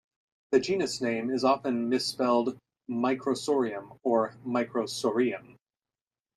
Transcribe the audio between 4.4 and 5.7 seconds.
"Microsoreum".